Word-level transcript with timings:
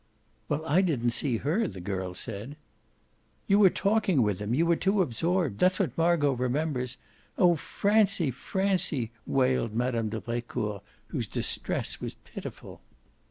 "Well, 0.49 0.65
I 0.65 0.81
didn't 0.81 1.11
see 1.11 1.37
her," 1.37 1.67
the 1.67 1.79
girl 1.79 2.15
said. 2.15 2.55
"You 3.45 3.59
were 3.59 3.69
talking 3.69 4.23
with 4.23 4.39
him 4.41 4.51
you 4.55 4.65
were 4.65 4.75
too 4.75 4.99
absorbed: 5.03 5.59
that's 5.59 5.77
what 5.77 5.95
Margot 5.95 6.31
remembers. 6.31 6.97
Oh 7.37 7.53
Francie, 7.53 8.31
Francie!" 8.31 9.11
wailed 9.27 9.75
Mme. 9.75 10.09
de 10.09 10.19
Brecourt, 10.19 10.81
whose 11.09 11.27
distress 11.27 12.01
was 12.01 12.15
pitiful. 12.25 12.81